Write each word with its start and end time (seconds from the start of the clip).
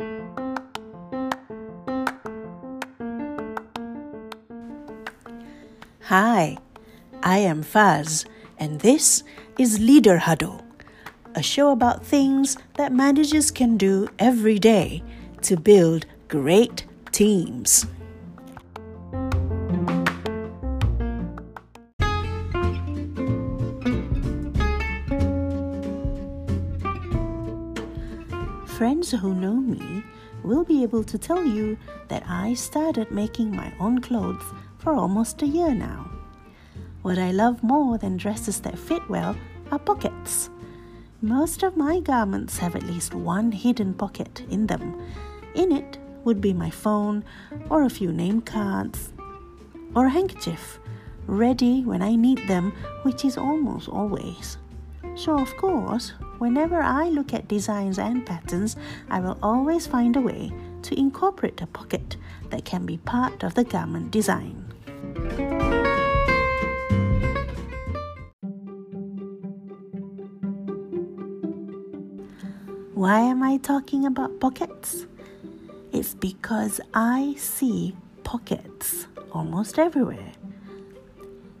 Hi, 0.00 0.06
I 7.24 7.38
am 7.38 7.64
Faz, 7.64 8.24
and 8.60 8.78
this 8.78 9.24
is 9.58 9.80
Leader 9.80 10.18
Huddle, 10.18 10.64
a 11.34 11.42
show 11.42 11.72
about 11.72 12.06
things 12.06 12.56
that 12.74 12.92
managers 12.92 13.50
can 13.50 13.76
do 13.76 14.08
every 14.20 14.60
day 14.60 15.02
to 15.42 15.56
build 15.56 16.06
great 16.28 16.86
teams. 17.10 17.84
Friends 28.78 29.10
who 29.10 29.34
know 29.34 29.56
me 29.56 30.04
will 30.44 30.62
be 30.62 30.84
able 30.84 31.02
to 31.02 31.18
tell 31.18 31.44
you 31.44 31.76
that 32.06 32.22
I 32.28 32.54
started 32.54 33.10
making 33.10 33.50
my 33.50 33.72
own 33.80 34.00
clothes 34.00 34.44
for 34.78 34.92
almost 34.92 35.42
a 35.42 35.48
year 35.48 35.74
now. 35.74 36.08
What 37.02 37.18
I 37.18 37.32
love 37.32 37.64
more 37.64 37.98
than 37.98 38.16
dresses 38.16 38.60
that 38.60 38.78
fit 38.78 39.02
well 39.08 39.34
are 39.72 39.80
pockets. 39.80 40.48
Most 41.20 41.64
of 41.64 41.76
my 41.76 41.98
garments 41.98 42.58
have 42.58 42.76
at 42.76 42.84
least 42.84 43.14
one 43.14 43.50
hidden 43.50 43.94
pocket 43.94 44.44
in 44.48 44.68
them. 44.68 45.02
In 45.56 45.72
it 45.72 45.98
would 46.22 46.40
be 46.40 46.52
my 46.52 46.70
phone 46.70 47.24
or 47.70 47.82
a 47.82 47.90
few 47.90 48.12
name 48.12 48.40
cards 48.40 49.12
or 49.96 50.06
a 50.06 50.10
handkerchief, 50.10 50.78
ready 51.26 51.82
when 51.84 52.00
I 52.00 52.14
need 52.14 52.46
them, 52.46 52.70
which 53.02 53.24
is 53.24 53.36
almost 53.36 53.88
always. 53.88 54.56
So, 55.16 55.36
of 55.36 55.56
course, 55.56 56.12
whenever 56.38 56.80
I 56.80 57.08
look 57.08 57.34
at 57.34 57.48
designs 57.48 57.98
and 57.98 58.24
patterns, 58.24 58.76
I 59.10 59.20
will 59.20 59.38
always 59.42 59.86
find 59.86 60.16
a 60.16 60.20
way 60.20 60.52
to 60.82 60.98
incorporate 60.98 61.60
a 61.60 61.66
pocket 61.66 62.16
that 62.50 62.64
can 62.64 62.86
be 62.86 62.98
part 62.98 63.42
of 63.42 63.54
the 63.54 63.64
garment 63.64 64.10
design. 64.10 64.64
Why 72.94 73.20
am 73.20 73.42
I 73.42 73.58
talking 73.58 74.06
about 74.06 74.40
pockets? 74.40 75.06
It's 75.92 76.14
because 76.14 76.80
I 76.94 77.34
see 77.38 77.94
pockets 78.24 79.06
almost 79.32 79.78
everywhere. 79.78 80.32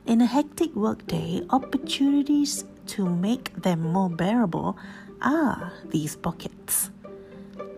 In 0.06 0.20
a 0.20 0.26
hectic 0.26 0.74
workday, 0.74 1.42
opportunities 1.50 2.64
to 2.88 3.08
make 3.08 3.54
them 3.62 3.80
more 3.80 4.10
bearable 4.10 4.76
are 5.22 5.72
these 5.86 6.16
pockets. 6.16 6.90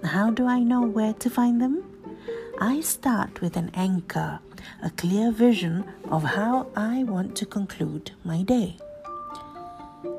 How 0.04 0.30
do 0.30 0.46
I 0.46 0.60
know 0.60 0.82
where 0.82 1.12
to 1.14 1.30
find 1.30 1.60
them? 1.60 1.84
I 2.60 2.80
start 2.80 3.40
with 3.40 3.56
an 3.56 3.70
anchor, 3.74 4.40
a 4.82 4.90
clear 4.90 5.32
vision 5.32 5.84
of 6.10 6.22
how 6.22 6.68
I 6.76 7.04
want 7.04 7.36
to 7.36 7.46
conclude 7.46 8.12
my 8.24 8.42
day. 8.42 8.76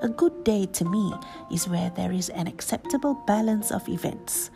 A 0.01 0.09
good 0.09 0.43
day 0.43 0.65
to 0.73 0.85
me 0.85 1.13
is 1.51 1.67
where 1.67 1.91
there 1.91 2.11
is 2.11 2.29
an 2.29 2.47
acceptable 2.47 3.15
balance 3.25 3.71
of 3.71 3.87
events 3.89 4.49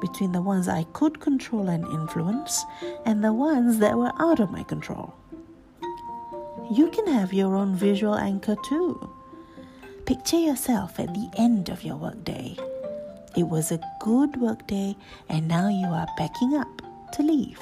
between 0.00 0.32
the 0.32 0.42
ones 0.42 0.68
I 0.68 0.84
could 0.92 1.20
control 1.20 1.68
and 1.68 1.84
influence 1.86 2.64
and 3.04 3.22
the 3.22 3.32
ones 3.32 3.78
that 3.78 3.96
were 3.96 4.12
out 4.18 4.40
of 4.40 4.50
my 4.50 4.62
control. 4.62 5.14
You 6.70 6.90
can 6.90 7.06
have 7.06 7.32
your 7.32 7.56
own 7.56 7.74
visual 7.74 8.14
anchor 8.14 8.56
too. 8.64 9.10
Picture 10.08 10.38
yourself 10.38 10.98
at 10.98 11.12
the 11.12 11.28
end 11.36 11.68
of 11.68 11.84
your 11.84 11.96
workday. 11.96 12.56
It 13.36 13.42
was 13.42 13.70
a 13.70 13.80
good 14.00 14.40
workday, 14.40 14.96
and 15.28 15.46
now 15.46 15.68
you 15.68 15.86
are 15.86 16.06
packing 16.16 16.54
up 16.54 16.80
to 17.12 17.22
leave. 17.22 17.60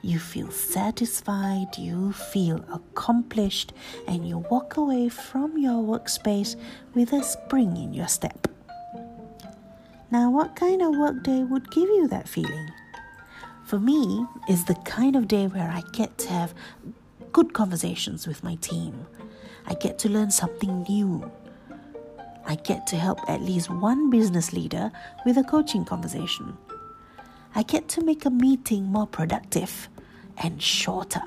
You 0.00 0.18
feel 0.18 0.50
satisfied, 0.50 1.76
you 1.76 2.14
feel 2.14 2.64
accomplished, 2.72 3.74
and 4.08 4.26
you 4.26 4.38
walk 4.50 4.78
away 4.78 5.10
from 5.10 5.58
your 5.58 5.82
workspace 5.82 6.56
with 6.94 7.12
a 7.12 7.22
spring 7.22 7.76
in 7.76 7.92
your 7.92 8.08
step. 8.08 8.48
Now, 10.10 10.30
what 10.30 10.56
kind 10.56 10.80
of 10.80 10.96
workday 10.96 11.42
would 11.42 11.70
give 11.72 11.90
you 11.90 12.08
that 12.08 12.26
feeling? 12.26 12.70
For 13.66 13.78
me, 13.78 14.26
it's 14.48 14.64
the 14.64 14.76
kind 14.86 15.14
of 15.14 15.28
day 15.28 15.46
where 15.46 15.68
I 15.68 15.82
get 15.92 16.16
to 16.20 16.28
have 16.30 16.54
good 17.32 17.52
conversations 17.52 18.26
with 18.26 18.42
my 18.42 18.54
team. 18.54 19.06
I 19.66 19.74
get 19.74 19.98
to 20.00 20.08
learn 20.08 20.30
something 20.30 20.82
new. 20.88 21.30
I 22.46 22.56
get 22.56 22.86
to 22.88 22.96
help 22.96 23.18
at 23.28 23.42
least 23.42 23.70
one 23.70 24.10
business 24.10 24.52
leader 24.52 24.92
with 25.24 25.38
a 25.38 25.44
coaching 25.44 25.84
conversation. 25.84 26.56
I 27.54 27.62
get 27.62 27.88
to 27.90 28.04
make 28.04 28.24
a 28.24 28.30
meeting 28.30 28.84
more 28.84 29.06
productive 29.06 29.88
and 30.38 30.62
shorter. 30.62 31.22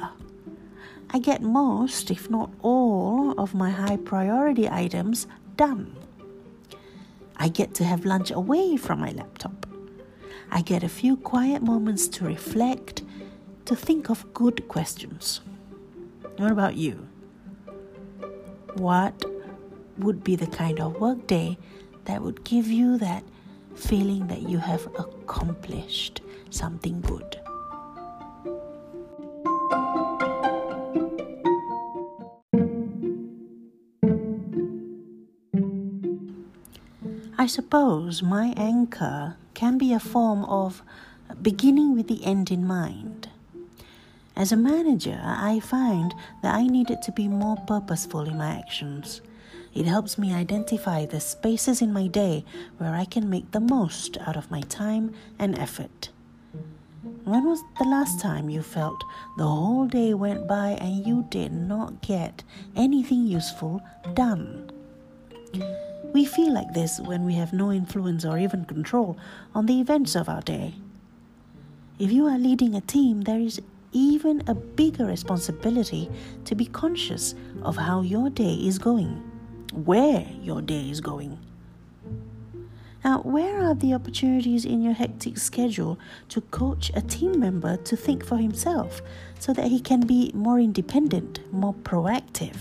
I 1.09 1.19
get 1.19 1.41
most, 1.41 2.11
if 2.11 2.29
not 2.29 2.51
all, 2.61 3.31
of 3.39 3.55
my 3.55 3.69
high 3.69 3.97
priority 3.97 4.69
items 4.69 5.25
done. 5.55 5.95
I 7.37 7.47
get 7.47 7.73
to 7.75 7.83
have 7.83 8.05
lunch 8.05 8.29
away 8.31 8.77
from 8.77 8.99
my 8.99 9.11
laptop. 9.11 9.65
I 10.51 10.61
get 10.61 10.83
a 10.83 10.89
few 10.89 11.17
quiet 11.17 11.61
moments 11.61 12.07
to 12.09 12.25
reflect, 12.25 13.03
to 13.65 13.75
think 13.75 14.09
of 14.09 14.33
good 14.33 14.67
questions. 14.67 15.41
What 16.37 16.51
about 16.51 16.75
you? 16.75 17.07
What 18.77 19.25
would 19.97 20.23
be 20.23 20.35
the 20.35 20.45
kind 20.45 20.79
of 20.79 20.99
workday 21.01 21.57
that 22.05 22.21
would 22.21 22.43
give 22.43 22.67
you 22.67 22.97
that 22.99 23.23
feeling 23.75 24.27
that 24.27 24.43
you 24.43 24.59
have 24.59 24.85
accomplished 24.99 26.21
something 26.51 27.01
good? 27.01 27.41
I 37.39 37.47
suppose 37.47 38.21
my 38.21 38.53
anchor 38.57 39.37
can 39.53 39.77
be 39.77 39.91
a 39.91 39.99
form 39.99 40.43
of 40.45 40.83
beginning 41.41 41.95
with 41.95 42.07
the 42.07 42.23
end 42.23 42.51
in 42.51 42.65
mind. 42.65 43.29
As 44.37 44.51
a 44.51 44.55
manager, 44.55 45.19
I 45.25 45.59
find 45.59 46.13
that 46.43 46.53
I 46.53 46.67
needed 46.67 47.01
to 47.01 47.11
be 47.11 47.27
more 47.27 47.57
purposeful 47.65 48.21
in 48.21 48.37
my 48.37 48.55
actions. 48.55 49.19
It 49.73 49.87
helps 49.87 50.19
me 50.19 50.31
identify 50.31 51.07
the 51.07 51.19
spaces 51.19 51.81
in 51.81 51.91
my 51.91 52.05
day 52.05 52.45
where 52.77 52.93
I 52.93 53.05
can 53.05 53.31
make 53.31 53.49
the 53.49 53.59
most 53.59 54.15
out 54.27 54.37
of 54.37 54.51
my 54.51 54.61
time 54.61 55.15
and 55.39 55.57
effort. 55.57 56.09
When 57.23 57.45
was 57.45 57.63
the 57.79 57.85
last 57.85 58.19
time 58.19 58.47
you 58.47 58.61
felt 58.61 59.03
the 59.37 59.47
whole 59.47 59.87
day 59.87 60.13
went 60.13 60.47
by 60.47 60.77
and 60.79 61.03
you 61.03 61.25
did 61.31 61.51
not 61.51 62.03
get 62.03 62.43
anything 62.75 63.25
useful 63.25 63.81
done? 64.13 64.69
We 66.13 66.25
feel 66.25 66.53
like 66.53 66.75
this 66.75 66.99
when 66.99 67.25
we 67.25 67.33
have 67.33 67.53
no 67.53 67.71
influence 67.71 68.23
or 68.23 68.37
even 68.37 68.65
control 68.65 69.17
on 69.55 69.65
the 69.65 69.81
events 69.81 70.15
of 70.15 70.29
our 70.29 70.41
day. 70.41 70.75
If 71.97 72.11
you 72.11 72.27
are 72.27 72.37
leading 72.37 72.75
a 72.75 72.81
team, 72.81 73.21
there 73.21 73.39
is 73.39 73.59
even 73.91 74.43
a 74.47 74.53
bigger 74.53 75.05
responsibility 75.05 76.09
to 76.45 76.55
be 76.55 76.65
conscious 76.65 77.35
of 77.61 77.77
how 77.77 78.01
your 78.01 78.29
day 78.29 78.53
is 78.53 78.77
going, 78.77 79.23
where 79.73 80.25
your 80.41 80.61
day 80.61 80.89
is 80.89 81.01
going. 81.01 81.37
Now, 83.03 83.21
where 83.21 83.63
are 83.63 83.75
the 83.75 83.93
opportunities 83.93 84.65
in 84.65 84.81
your 84.81 84.93
hectic 84.93 85.37
schedule 85.37 85.97
to 86.29 86.41
coach 86.41 86.91
a 86.93 87.01
team 87.01 87.39
member 87.39 87.77
to 87.77 87.95
think 87.95 88.25
for 88.25 88.37
himself 88.37 89.01
so 89.39 89.53
that 89.53 89.67
he 89.67 89.79
can 89.79 90.01
be 90.01 90.31
more 90.33 90.59
independent, 90.59 91.39
more 91.53 91.73
proactive? 91.73 92.57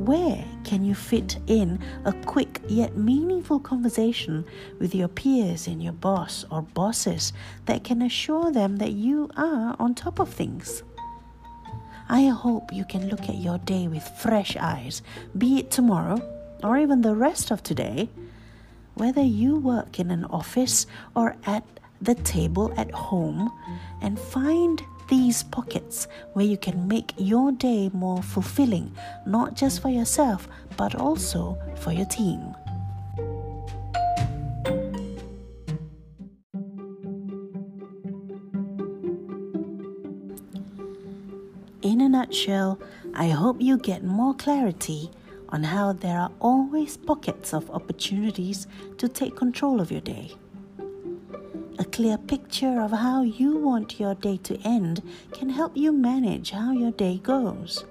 Where 0.00 0.42
can 0.64 0.82
you 0.82 0.94
fit 0.94 1.36
in 1.46 1.78
a 2.06 2.14
quick 2.14 2.62
yet 2.66 2.96
meaningful 2.96 3.60
conversation 3.60 4.46
with 4.78 4.94
your 4.94 5.08
peers 5.08 5.66
and 5.66 5.82
your 5.82 5.92
boss 5.92 6.46
or 6.50 6.62
bosses 6.62 7.34
that 7.66 7.84
can 7.84 8.00
assure 8.00 8.50
them 8.50 8.78
that 8.78 8.92
you 8.92 9.30
are 9.36 9.76
on 9.78 9.94
top 9.94 10.18
of 10.18 10.32
things? 10.32 10.82
I 12.08 12.28
hope 12.28 12.72
you 12.72 12.86
can 12.86 13.10
look 13.10 13.28
at 13.28 13.36
your 13.36 13.58
day 13.58 13.88
with 13.88 14.02
fresh 14.18 14.56
eyes, 14.56 15.02
be 15.36 15.58
it 15.58 15.70
tomorrow 15.70 16.18
or 16.64 16.78
even 16.78 17.02
the 17.02 17.14
rest 17.14 17.50
of 17.50 17.62
today, 17.62 18.08
whether 18.94 19.22
you 19.22 19.56
work 19.56 20.00
in 20.00 20.10
an 20.10 20.24
office 20.24 20.86
or 21.14 21.36
at 21.44 21.62
the 22.00 22.14
table 22.14 22.72
at 22.78 22.90
home, 22.90 23.52
and 24.00 24.18
find 24.18 24.82
these 25.10 25.42
pockets 25.42 26.06
where 26.32 26.46
you 26.46 26.56
can 26.56 26.86
make 26.86 27.12
your 27.18 27.50
day 27.50 27.90
more 27.92 28.22
fulfilling, 28.22 28.94
not 29.26 29.54
just 29.54 29.82
for 29.82 29.88
yourself, 29.88 30.48
but 30.76 30.94
also 30.94 31.58
for 31.76 31.92
your 31.92 32.06
team. 32.06 32.54
In 41.82 42.00
a 42.02 42.08
nutshell, 42.08 42.78
I 43.14 43.28
hope 43.30 43.60
you 43.60 43.78
get 43.78 44.04
more 44.04 44.34
clarity 44.34 45.10
on 45.48 45.64
how 45.64 45.92
there 45.92 46.18
are 46.18 46.30
always 46.38 46.96
pockets 46.96 47.52
of 47.52 47.68
opportunities 47.70 48.68
to 48.98 49.08
take 49.08 49.34
control 49.34 49.80
of 49.80 49.90
your 49.90 50.02
day. 50.02 50.36
Clear 51.84 52.18
picture 52.18 52.80
of 52.80 52.90
how 52.90 53.22
you 53.22 53.56
want 53.56 53.98
your 53.98 54.14
day 54.14 54.36
to 54.44 54.58
end 54.64 55.02
can 55.32 55.48
help 55.48 55.76
you 55.76 55.92
manage 55.92 56.50
how 56.50 56.72
your 56.72 56.90
day 56.90 57.18
goes. 57.22 57.84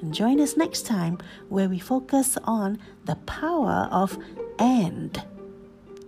And 0.00 0.14
join 0.14 0.40
us 0.40 0.56
next 0.56 0.86
time 0.86 1.18
where 1.48 1.68
we 1.68 1.78
focus 1.78 2.38
on 2.44 2.78
the 3.04 3.16
power 3.16 3.88
of 3.90 4.16
and 4.58 5.22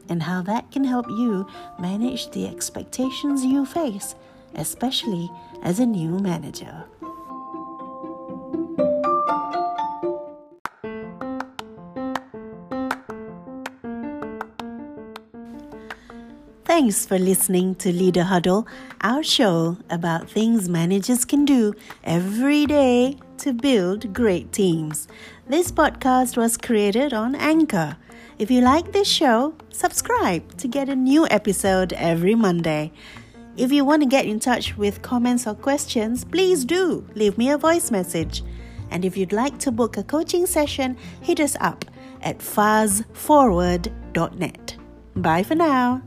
and 0.09 0.23
how 0.23 0.43
that 0.43 0.71
can 0.73 0.85
help 0.85 1.09
you 1.09 1.47
manage 1.79 2.31
the 2.31 2.47
expectations 2.47 3.45
you 3.45 3.65
face, 3.65 4.15
especially 4.55 5.31
as 5.63 5.79
a 5.79 5.87
new 5.87 6.19
manager. 6.19 6.85
Thanks 16.71 17.03
for 17.05 17.19
listening 17.19 17.75
to 17.83 17.91
Leader 17.93 18.23
Huddle, 18.23 18.65
our 19.01 19.25
show 19.25 19.77
about 19.91 20.31
things 20.31 20.69
managers 20.69 21.25
can 21.25 21.45
do 21.45 21.75
every 22.05 22.65
day 22.65 23.17
to 23.39 23.53
build 23.53 24.15
great 24.15 24.53
teams. 24.53 25.09
This 25.49 25.73
podcast 25.73 26.37
was 26.37 26.57
created 26.57 27.13
on 27.13 27.35
Anchor. 27.35 27.97
If 28.39 28.53
you 28.53 28.61
like 28.61 28.93
this 28.93 29.09
show, 29.09 29.57
subscribe 29.71 30.57
to 30.59 30.69
get 30.69 30.89
a 30.89 30.95
new 30.95 31.27
episode 31.29 31.93
every 31.95 32.37
Monday. 32.37 32.93
If 33.57 33.73
you 33.73 33.85
want 33.85 34.03
to 34.03 34.09
get 34.09 34.27
in 34.27 34.39
touch 34.39 34.77
with 34.77 35.03
comments 35.03 35.49
or 35.49 35.57
questions, 35.57 36.25
please 36.25 36.65
do 36.65 37.05
leave 37.17 37.37
me 37.37 37.51
a 37.51 37.59
voice 37.59 37.91
message. 37.91 38.45
And 38.93 39.05
if 39.05 39.17
you'd 39.17 39.33
like 39.33 39.59
to 39.59 39.73
book 39.73 39.97
a 39.97 40.05
coaching 40.05 40.47
session, 40.47 40.97
hit 41.21 41.41
us 41.41 41.57
up 41.61 41.85
at 42.23 42.39
fazforward.net. 42.39 44.77
Bye 45.17 45.43
for 45.43 45.57
now. 45.57 46.03